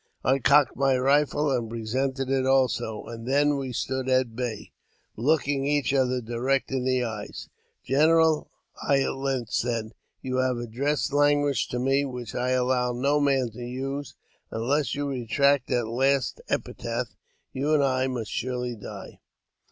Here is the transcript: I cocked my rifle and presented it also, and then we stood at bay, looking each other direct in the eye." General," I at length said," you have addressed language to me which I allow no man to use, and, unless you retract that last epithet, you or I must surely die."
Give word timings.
I 0.23 0.39
cocked 0.39 0.75
my 0.75 0.97
rifle 0.97 1.51
and 1.51 1.69
presented 1.69 2.27
it 2.31 2.43
also, 2.43 3.03
and 3.03 3.27
then 3.27 3.55
we 3.55 3.71
stood 3.71 4.09
at 4.09 4.35
bay, 4.35 4.71
looking 5.15 5.67
each 5.67 5.93
other 5.93 6.21
direct 6.21 6.71
in 6.71 6.85
the 6.85 7.05
eye." 7.05 7.27
General," 7.93 8.49
I 8.81 9.01
at 9.03 9.13
length 9.13 9.51
said," 9.51 9.93
you 10.23 10.37
have 10.37 10.57
addressed 10.57 11.13
language 11.13 11.67
to 11.67 11.77
me 11.77 12.03
which 12.03 12.33
I 12.33 12.49
allow 12.49 12.93
no 12.93 13.19
man 13.19 13.51
to 13.51 13.63
use, 13.63 14.15
and, 14.49 14.63
unless 14.63 14.95
you 14.95 15.07
retract 15.07 15.67
that 15.67 15.85
last 15.85 16.41
epithet, 16.49 17.05
you 17.53 17.71
or 17.71 17.83
I 17.83 18.07
must 18.07 18.31
surely 18.31 18.75
die." 18.75 19.19